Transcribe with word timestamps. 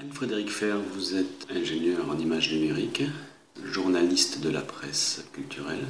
Anne-Frédéric 0.00 0.50
Fer, 0.50 0.78
vous 0.94 1.16
êtes 1.16 1.46
ingénieur 1.50 2.08
en 2.08 2.16
images 2.16 2.52
numériques, 2.52 3.02
journaliste 3.64 4.40
de 4.40 4.48
la 4.48 4.60
presse 4.60 5.24
culturelle 5.32 5.86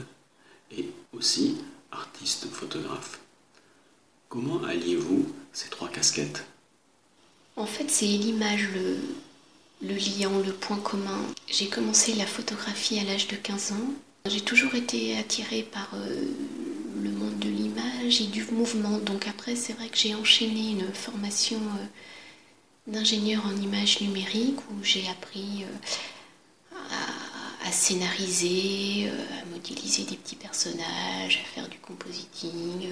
et 0.74 0.88
aussi 1.12 1.58
artiste 1.92 2.46
photographe. 2.46 3.20
Comment 4.30 4.62
alliez-vous 4.64 5.30
ces 5.52 5.68
trois 5.68 5.88
casquettes? 5.88 6.46
En 7.56 7.66
fait, 7.66 7.90
c'est 7.90 8.06
l'image, 8.06 8.68
le, 8.74 8.96
le 9.86 9.94
liant, 9.94 10.38
le 10.38 10.54
point 10.54 10.78
commun. 10.78 11.20
J'ai 11.46 11.68
commencé 11.68 12.14
la 12.14 12.26
photographie 12.26 12.98
à 13.00 13.04
l'âge 13.04 13.28
de 13.28 13.36
15 13.36 13.72
ans. 13.72 13.92
J'ai 14.26 14.40
toujours 14.40 14.74
été 14.74 15.18
attirée 15.18 15.64
par 15.70 15.90
euh, 15.94 16.22
le 17.02 17.10
monde 17.10 17.38
de 17.40 17.50
l'image 17.50 18.22
et 18.22 18.26
du 18.26 18.44
mouvement. 18.52 18.96
Donc 19.00 19.28
après, 19.28 19.54
c'est 19.54 19.74
vrai 19.74 19.88
que 19.90 19.98
j'ai 19.98 20.14
enchaîné 20.14 20.70
une 20.70 20.94
formation 20.94 21.58
euh, 21.58 21.86
d'ingénieur 22.88 23.44
en 23.46 23.54
images 23.56 24.00
numériques 24.00 24.58
où 24.70 24.82
j'ai 24.82 25.06
appris 25.08 25.64
euh, 25.64 26.76
à, 27.64 27.70
scénariser, 27.70 29.10
à 29.10 29.44
modéliser 29.52 30.04
des 30.04 30.16
petits 30.16 30.36
personnages, 30.36 31.44
à 31.44 31.54
faire 31.54 31.68
du 31.68 31.78
compositing, 31.78 32.88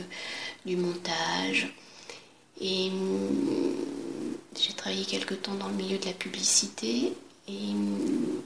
du 0.66 0.76
montage. 0.76 1.72
Et 2.60 2.90
hum, 2.90 3.74
j'ai 4.58 4.72
travaillé 4.74 5.04
quelque 5.04 5.34
temps 5.34 5.54
dans 5.54 5.68
le 5.68 5.74
milieu 5.74 5.98
de 5.98 6.06
la 6.06 6.12
publicité 6.12 7.12
et 7.48 7.70
hum, 7.70 8.42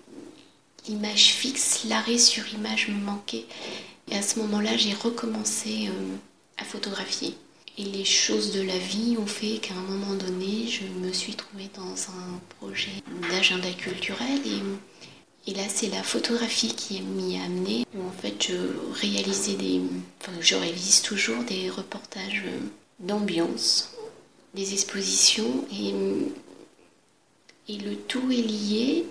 l'image 0.87 1.32
fixe, 1.34 1.84
l'arrêt 1.84 2.18
sur 2.18 2.46
image 2.54 2.88
me 2.88 2.98
manquait. 3.04 3.46
Et 4.10 4.16
à 4.16 4.23
ce 4.23 4.38
moment-là, 4.40 4.76
j'ai 4.76 4.95
recommencé 4.95 5.88
euh, 5.88 6.16
à 6.59 6.64
photographier. 6.64 7.37
Et 7.80 7.84
les 7.84 8.04
choses 8.04 8.52
de 8.52 8.60
la 8.60 8.76
vie 8.76 9.16
ont 9.18 9.26
fait 9.26 9.56
qu'à 9.56 9.72
un 9.72 9.80
moment 9.80 10.14
donné, 10.14 10.66
je 10.68 10.84
me 11.02 11.10
suis 11.14 11.34
trouvée 11.34 11.70
dans 11.74 11.94
un 12.12 12.38
projet 12.58 12.92
d'agenda 13.30 13.72
culturel. 13.72 14.38
Et, 15.46 15.54
là, 15.54 15.62
c'est 15.66 15.88
la 15.88 16.02
photographie 16.02 16.74
qui 16.74 17.00
m'y 17.00 17.38
a 17.38 17.45
amené. 17.45 17.87
Où 17.95 18.06
en 18.06 18.10
fait, 18.10 18.48
je 18.48 18.56
réalisais 19.00 19.54
des. 19.54 19.80
Enfin, 20.20 20.32
je 20.42 20.56
réalise 20.56 21.00
toujours 21.00 21.42
des 21.45 21.70
reportages 21.70 22.45
d'ambiance, 22.98 23.94
des 24.52 24.74
expositions. 24.74 25.65
Et, 25.72 25.94
et 27.72 27.78
le 27.78 27.96
tout 27.96 28.30
est 28.30 28.42
lié. 28.42 29.06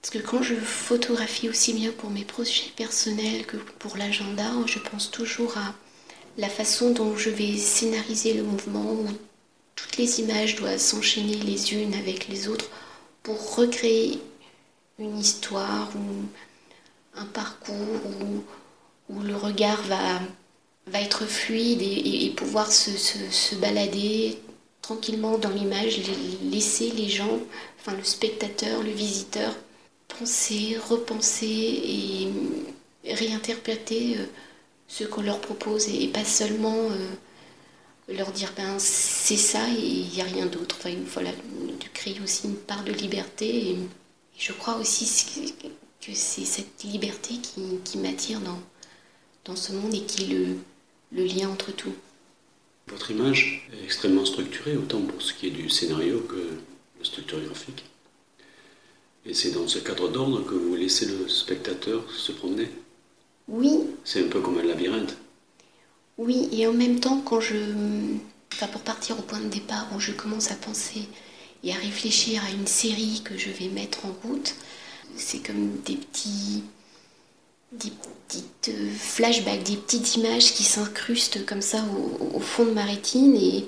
Parce 0.00 0.10
que 0.10 0.26
quand 0.26 0.42
je 0.42 0.54
photographie 0.54 1.50
aussi 1.50 1.74
bien 1.74 1.92
pour 1.92 2.08
mes 2.08 2.24
projets 2.24 2.70
personnels 2.76 3.44
que 3.44 3.58
pour 3.78 3.98
l'agenda, 3.98 4.50
je 4.64 4.78
pense 4.78 5.10
toujours 5.10 5.58
à 5.58 5.74
la 6.36 6.48
façon 6.48 6.90
dont 6.90 7.16
je 7.16 7.30
vais 7.30 7.56
scénariser 7.56 8.34
le 8.34 8.42
mouvement, 8.42 8.92
où 8.92 9.06
toutes 9.76 9.96
les 9.96 10.20
images 10.20 10.56
doivent 10.56 10.78
s'enchaîner 10.78 11.36
les 11.36 11.74
unes 11.74 11.94
avec 11.94 12.28
les 12.28 12.48
autres 12.48 12.70
pour 13.22 13.56
recréer 13.56 14.20
une 14.98 15.18
histoire 15.18 15.90
ou 15.96 17.18
un 17.18 17.26
parcours 17.26 18.00
où, 18.20 19.14
où 19.14 19.20
le 19.20 19.36
regard 19.36 19.82
va, 19.82 20.20
être 21.00 21.26
fluide 21.26 21.82
et, 21.82 22.32
pouvoir 22.36 22.70
se, 22.70 23.54
balader 23.56 24.38
tranquillement 24.82 25.38
dans 25.38 25.50
l'image, 25.50 26.00
laisser 26.42 26.90
les 26.90 27.08
gens, 27.08 27.40
enfin 27.78 27.96
le 27.96 28.04
spectateur, 28.04 28.82
le 28.82 28.90
visiteur, 28.90 29.54
penser, 30.08 30.76
repenser 30.88 31.46
et 33.04 33.14
réinterpréter 33.14 34.18
euh, 34.18 34.26
ce 34.96 35.02
qu'on 35.02 35.22
leur 35.22 35.40
propose 35.40 35.88
et 35.88 36.06
pas 36.06 36.24
seulement 36.24 36.88
euh, 36.90 38.14
leur 38.14 38.30
dire 38.30 38.52
ben 38.56 38.78
c'est 38.78 39.36
ça 39.36 39.68
et 39.68 39.80
il 39.80 40.08
n'y 40.10 40.20
a 40.20 40.24
rien 40.24 40.46
d'autre. 40.46 40.76
Enfin, 40.78 40.94
voilà, 41.12 41.32
de 41.32 41.88
créer 41.92 42.20
aussi 42.22 42.46
une 42.46 42.54
part 42.54 42.84
de 42.84 42.92
liberté 42.92 43.70
et, 43.70 43.78
je 44.36 44.52
crois 44.52 44.76
aussi 44.76 45.04
que 46.00 46.12
c'est 46.12 46.44
cette 46.44 46.82
liberté 46.82 47.34
qui, 47.38 47.78
qui 47.84 47.98
m'attire 47.98 48.40
dans, 48.40 48.60
dans 49.44 49.54
ce 49.54 49.72
monde 49.72 49.94
et 49.94 50.02
qui 50.02 50.26
le, 50.26 50.56
le 51.12 51.24
lien 51.24 51.48
entre 51.48 51.70
tout. 51.72 51.94
Votre 52.88 53.12
image 53.12 53.68
est 53.72 53.84
extrêmement 53.84 54.24
structurée, 54.24 54.76
autant 54.76 55.00
pour 55.02 55.22
ce 55.22 55.32
qui 55.34 55.46
est 55.46 55.50
du 55.50 55.70
scénario 55.70 56.20
que 56.22 56.50
la 56.98 57.04
structure 57.04 57.40
graphique. 57.40 57.84
Et 59.24 59.34
c'est 59.34 59.52
dans 59.52 59.68
ce 59.68 59.78
cadre 59.78 60.08
d'ordre 60.08 60.44
que 60.44 60.54
vous 60.54 60.74
laissez 60.74 61.06
le 61.06 61.28
spectateur 61.28 62.10
se 62.10 62.32
promener? 62.32 62.68
Oui. 63.48 63.80
C'est 64.04 64.24
un 64.24 64.28
peu 64.28 64.40
comme 64.40 64.58
un 64.58 64.62
labyrinthe. 64.62 65.16
Oui, 66.18 66.48
et 66.52 66.66
en 66.66 66.72
même 66.72 67.00
temps, 67.00 67.20
quand 67.20 67.40
je. 67.40 67.56
Enfin, 68.52 68.68
pour 68.68 68.82
partir 68.82 69.18
au 69.18 69.22
point 69.22 69.40
de 69.40 69.48
départ 69.48 69.88
où 69.94 70.00
je 70.00 70.12
commence 70.12 70.50
à 70.50 70.54
penser 70.54 71.08
et 71.64 71.72
à 71.72 71.76
réfléchir 71.76 72.42
à 72.44 72.50
une 72.50 72.66
série 72.66 73.22
que 73.24 73.36
je 73.36 73.50
vais 73.50 73.68
mettre 73.68 74.06
en 74.06 74.14
route, 74.26 74.54
c'est 75.16 75.44
comme 75.44 75.80
des 75.84 75.96
petits. 75.96 76.62
des 77.72 77.90
petites 78.28 78.70
flashbacks, 78.96 79.64
des 79.64 79.76
petites 79.76 80.16
images 80.16 80.52
qui 80.54 80.62
s'incrustent 80.62 81.44
comme 81.46 81.62
ça 81.62 81.84
au, 81.84 82.36
au, 82.36 82.40
fond 82.40 82.64
de 82.64 82.70
ma 82.70 82.84
rétine 82.84 83.36
et 83.36 83.66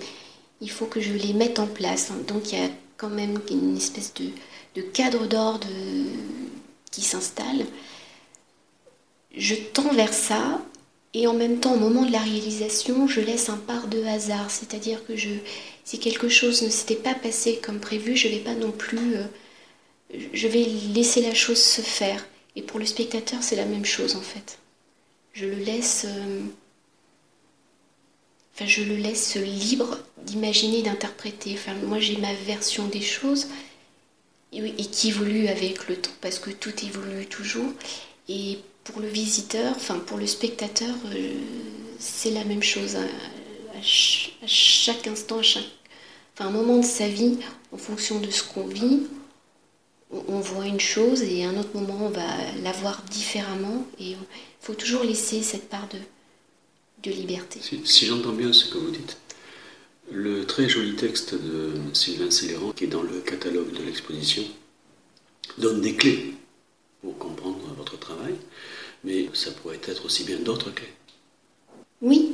il 0.61 0.71
faut 0.71 0.87
que 0.87 1.01
je 1.01 1.13
les 1.13 1.33
mette 1.33 1.59
en 1.59 1.67
place. 1.67 2.13
Donc 2.29 2.53
il 2.53 2.59
y 2.59 2.63
a 2.63 2.69
quand 2.97 3.11
même 3.11 3.41
une 3.51 3.77
espèce 3.77 4.15
de 4.15 4.31
de 4.77 4.83
cadre 4.83 5.27
d'ordre 5.27 5.67
qui 6.91 7.01
s'installe, 7.01 7.65
je 9.37 9.55
tends 9.55 9.93
vers 9.93 10.15
ça 10.15 10.61
et 11.19 11.27
en 11.27 11.33
même 11.33 11.61
temps, 11.61 11.73
au 11.73 11.79
moment 11.79 12.05
de 12.05 12.13
la 12.13 12.19
réalisation, 12.19 13.07
je 13.07 13.23
laisse 13.23 13.49
un 13.49 13.57
part 13.57 13.89
de 13.89 14.05
hasard. 14.05 14.51
C'est-à-dire 14.51 15.03
que 15.07 15.17
je, 15.17 15.31
si 15.83 15.99
quelque 15.99 16.29
chose 16.29 16.61
ne 16.61 16.69
s'était 16.69 16.95
pas 16.95 17.15
passé 17.15 17.59
comme 17.63 17.81
prévu, 17.81 18.15
je 18.17 18.29
vais 18.29 18.41
pas 18.41 18.55
non 18.55 18.71
plus. 18.71 19.17
Euh, 19.17 19.25
je 20.35 20.47
vais 20.47 20.65
laisser 20.95 21.23
la 21.23 21.33
chose 21.33 21.63
se 21.63 21.81
faire. 21.81 22.27
Et 22.55 22.61
pour 22.61 22.79
le 22.79 22.85
spectateur, 22.85 23.43
c'est 23.43 23.57
la 23.57 23.65
même 23.65 23.87
chose 23.87 24.15
en 24.15 24.21
fait. 24.21 24.59
Je 25.33 25.47
le 25.47 25.57
laisse. 25.57 26.05
Euh, 26.07 26.41
enfin, 28.55 28.67
je 28.67 28.83
le 28.83 28.97
laisse 28.97 29.37
libre 29.37 29.99
d'imaginer, 30.19 30.83
d'interpréter. 30.83 31.55
Enfin, 31.55 31.73
moi, 31.85 31.99
j'ai 31.99 32.19
ma 32.19 32.35
version 32.35 32.89
des 32.89 33.01
choses 33.01 33.49
et 34.53 34.87
qui 34.87 35.09
évolue 35.09 35.49
avec 35.49 35.89
le 35.89 35.97
temps 35.97 36.11
parce 36.21 36.39
que 36.39 36.51
tout 36.51 36.75
évolue 36.85 37.25
toujours. 37.27 37.73
Et 38.29 38.59
pour 38.85 39.01
le 39.01 39.09
visiteur, 39.09 39.75
enfin 39.77 39.99
pour 39.99 40.19
le 40.19 40.27
spectateur, 40.27 40.95
euh, 41.07 41.35
c'est 41.99 42.31
la 42.31 42.45
même 42.45 42.63
chose. 42.63 42.97
À, 42.97 43.01
chaque 43.83 45.07
instant, 45.07 45.39
à 45.39 45.43
chaque 45.43 45.69
enfin, 46.39 46.51
moment 46.51 46.79
de 46.79 46.85
sa 46.85 47.09
vie, 47.09 47.37
en 47.73 47.77
fonction 47.77 48.21
de 48.21 48.31
ce 48.31 48.43
qu'on 48.43 48.67
vit, 48.67 49.03
on, 50.11 50.41
voit 50.41 50.67
une 50.67 50.81
chose 50.81 51.23
et 51.23 51.45
à 51.45 51.51
un 51.51 51.59
autre 51.59 51.75
moment, 51.75 52.07
on 52.07 52.09
va 52.09 52.27
la 52.63 52.73
voir 52.73 53.03
différemment. 53.11 53.87
Et 53.99 54.13
il 54.13 54.17
faut 54.61 54.75
toujours 54.75 55.05
laisser 55.05 55.43
cette 55.43 55.69
part 55.69 55.87
de, 55.89 55.99
de 57.03 57.15
liberté. 57.15 57.61
Si, 57.63 57.81
si 57.85 58.07
j'entends 58.07 58.33
bien 58.33 58.53
ce 58.53 58.67
que 58.67 58.79
vous 58.79 58.91
dites, 58.91 59.19
le 60.11 60.47
très 60.47 60.69
joli 60.69 60.95
texte 60.95 61.35
de 61.35 61.73
Sylvain 61.93 62.31
Céléran, 62.31 62.73
qui 62.73 62.85
est 62.85 62.89
dans 62.89 63.03
le 63.03 63.21
catalogue 63.21 63.73
de 63.73 63.83
l'exposition, 63.83 64.43
donne 65.59 65.81
des 65.81 65.95
clés 65.95 66.35
pour 67.03 67.19
comprendre 67.19 67.59
travail, 67.95 68.35
mais 69.05 69.29
ça 69.33 69.53
pourrait 69.53 69.79
être 69.87 70.05
aussi 70.05 70.25
bien 70.25 70.39
d'autres 70.39 70.73
clés. 70.73 70.93
Oui. 72.03 72.33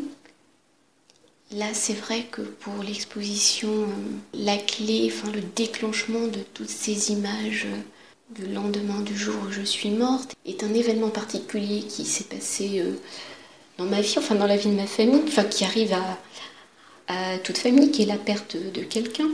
Là, 1.50 1.74
c'est 1.74 1.92
vrai 1.92 2.24
que 2.30 2.40
pour 2.40 2.82
l'exposition, 2.82 3.86
la 4.32 4.56
clé, 4.56 5.12
enfin 5.12 5.30
le 5.32 5.42
déclenchement 5.42 6.26
de 6.26 6.40
toutes 6.54 6.70
ces 6.70 7.12
images 7.12 7.66
du 8.30 8.46
lendemain 8.46 9.00
du 9.00 9.14
jour 9.14 9.34
où 9.46 9.52
je 9.52 9.60
suis 9.60 9.90
morte 9.90 10.34
est 10.46 10.64
un 10.64 10.72
événement 10.72 11.10
particulier 11.10 11.82
qui 11.82 12.06
s'est 12.06 12.24
passé 12.24 12.80
euh, 12.80 12.94
dans 13.76 13.84
ma 13.84 14.00
vie, 14.00 14.14
enfin 14.16 14.34
dans 14.34 14.46
la 14.46 14.56
vie 14.56 14.70
de 14.70 14.76
ma 14.76 14.86
famille, 14.86 15.22
enfin 15.28 15.44
qui 15.44 15.64
arrive 15.64 15.92
à 15.92 16.18
toute 17.44 17.58
famille, 17.58 17.90
qui 17.90 18.02
est 18.02 18.06
la 18.06 18.16
perte 18.16 18.56
de 18.56 18.80
quelqu'un. 18.82 19.28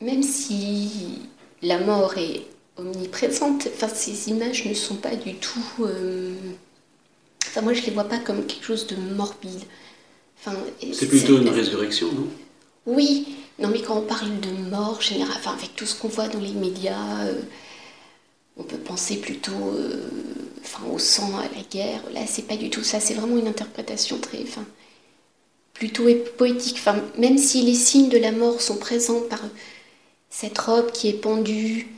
Même 0.00 0.24
si 0.24 1.20
la 1.62 1.78
mort 1.78 2.16
est 2.16 2.46
omniprésente, 2.80 3.68
enfin, 3.74 3.88
ces 3.88 4.28
images 4.28 4.64
ne 4.64 4.74
sont 4.74 4.96
pas 4.96 5.14
du 5.16 5.34
tout... 5.34 5.84
Euh... 5.84 6.34
Enfin, 7.46 7.62
moi, 7.62 7.72
je 7.72 7.82
les 7.82 7.90
vois 7.90 8.04
pas 8.04 8.18
comme 8.18 8.46
quelque 8.46 8.64
chose 8.64 8.86
de 8.86 8.96
morbide. 8.96 9.62
Enfin, 10.38 10.56
c'est 10.92 11.08
plutôt 11.08 11.38
une 11.38 11.48
résurrection, 11.48 12.12
non? 12.12 12.28
Oui, 12.86 13.36
non, 13.58 13.68
mais 13.68 13.82
quand 13.82 13.98
on 13.98 14.02
parle 14.02 14.40
de 14.40 14.50
mort, 14.70 15.00
général, 15.00 15.34
enfin, 15.36 15.52
avec 15.52 15.74
tout 15.76 15.86
ce 15.86 15.94
qu'on 15.94 16.08
voit 16.08 16.28
dans 16.28 16.40
les 16.40 16.52
médias, 16.52 17.24
euh, 17.24 17.40
on 18.56 18.62
peut 18.62 18.78
penser 18.78 19.16
plutôt 19.16 19.52
euh, 19.52 20.06
enfin, 20.62 20.84
au 20.90 20.98
sang, 20.98 21.38
à 21.38 21.42
la 21.42 21.62
guerre. 21.70 22.02
Là, 22.14 22.20
c'est 22.26 22.46
pas 22.46 22.56
du 22.56 22.70
tout 22.70 22.82
ça. 22.82 23.00
C'est 23.00 23.14
vraiment 23.14 23.36
une 23.36 23.48
interprétation 23.48 24.18
très... 24.18 24.42
Enfin, 24.42 24.64
plutôt 25.74 26.04
poétique. 26.36 26.76
Enfin, 26.78 26.96
même 27.18 27.38
si 27.38 27.62
les 27.62 27.74
signes 27.74 28.10
de 28.10 28.18
la 28.18 28.32
mort 28.32 28.60
sont 28.60 28.76
présents 28.76 29.22
par 29.28 29.40
cette 30.28 30.58
robe 30.58 30.92
qui 30.92 31.08
est 31.08 31.14
pendue, 31.14 31.88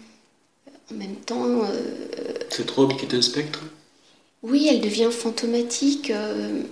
en 0.94 0.98
même 0.98 1.16
temps. 1.16 1.62
Cette 2.50 2.70
robe 2.70 2.96
qui 2.96 3.06
est 3.06 3.14
un 3.14 3.22
spectre? 3.22 3.60
Oui, 4.42 4.68
elle 4.68 4.80
devient 4.80 5.10
fantomatique. 5.10 6.10
Euh, 6.10 6.62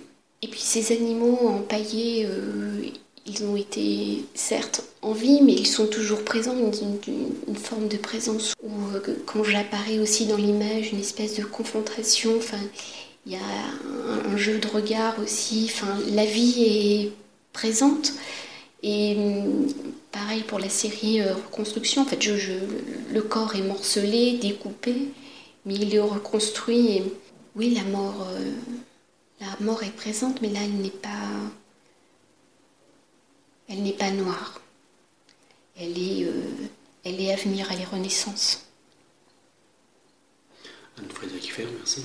et 0.43 0.49
puis 0.49 0.61
ces 0.61 0.93
animaux 0.93 1.38
empaillés, 1.49 2.26
euh, 2.26 2.82
ils 3.26 3.44
ont 3.44 3.56
été 3.56 4.25
certes 4.34 4.82
en 5.02 5.12
vie, 5.12 5.40
mais 5.43 5.52
ils 5.52 5.67
sont 5.67 5.87
toujours 5.87 6.25
présents, 6.25 6.56
une, 6.56 6.99
une 7.46 7.56
forme 7.56 7.88
de 7.88 7.96
présence 7.96 8.55
où 8.62 8.70
euh, 8.94 9.00
quand 9.26 9.44
j'apparais 9.44 9.99
aussi 9.99 10.26
dans 10.26 10.37
l'image, 10.37 10.93
une 10.93 11.00
espèce 11.00 11.37
de 11.37 11.44
confrontation, 11.44 12.37
enfin, 12.37 12.58
il 13.26 13.32
y 13.32 13.37
a 13.37 14.28
un, 14.28 14.37
jeu 14.37 14.58
de 14.58 14.66
regard 14.66 15.14
aussi, 15.23 15.70
enfin, 15.73 15.99
la 16.08 16.25
vie 16.25 16.64
est 16.64 17.12
présente. 17.52 18.14
Et 18.82 19.17
hum, 19.17 19.67
pareil 20.12 20.43
pour 20.44 20.59
la 20.59 20.69
série 20.69 21.21
euh, 21.21 21.35
Reconstruction, 21.35 22.03
en 22.03 22.06
fait, 22.06 22.23
je, 22.23 22.53
le 23.12 23.23
corps 23.23 23.55
est 23.55 23.62
morcelé, 23.62 24.38
découpé, 24.38 24.94
mais 25.67 25.75
il 25.75 25.94
est 25.94 26.00
reconstruit. 26.00 26.97
Et, 26.97 27.03
oui, 27.56 27.75
la 27.75 27.85
mort, 27.85 28.27
euh, 28.31 28.53
la 29.41 29.49
mort 29.61 29.82
est 29.82 29.94
présente, 29.94 30.41
mais 30.41 30.49
là, 30.49 30.61
elle 30.65 30.77
n'est 30.77 30.91
pas 30.91 31.09
elle 33.71 33.85
n'est 33.85 33.93
pas 33.93 34.11
noire. 34.11 34.61
Elle 35.76 35.97
est, 35.97 36.25
euh, 36.25 36.43
elle 37.05 37.21
est 37.21 37.33
avenir, 37.33 37.69
elle 37.71 37.81
est 37.81 37.85
renaissance. 37.85 38.67
Anne-Frédérique 40.99 41.53
Fer, 41.53 41.69
merci. 41.79 42.05